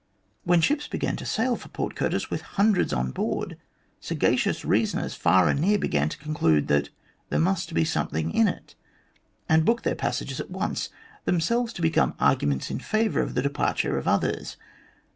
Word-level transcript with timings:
When 0.45 0.61
ships 0.61 0.87
began 0.87 1.15
to 1.17 1.27
sail 1.27 1.55
for 1.55 1.69
Port 1.69 1.93
Curtis 1.95 2.31
with 2.31 2.41
hundreds 2.57 2.91
on 2.91 3.11
board, 3.11 3.55
sagacious 3.99 4.65
reasoners 4.65 5.13
far 5.13 5.47
and 5.47 5.59
near 5.61 5.77
began 5.77 6.09
to 6.09 6.17
conclude 6.17 6.67
that" 6.69 6.89
there 7.29 7.37
must 7.39 7.75
be 7.75 7.85
something 7.85 8.31
in 8.33 8.47
it," 8.47 8.73
and 9.47 9.63
booked 9.63 9.83
their 9.83 9.93
passages 9.93 10.39
at 10.39 10.49
once 10.49 10.89
them 11.25 11.39
selves 11.39 11.71
to 11.73 11.83
become 11.83 12.15
arguments 12.19 12.71
in 12.71 12.79
favour 12.79 13.21
of 13.21 13.35
the 13.35 13.43
departure 13.43 13.99
of 13.99 14.07
others. 14.07 14.57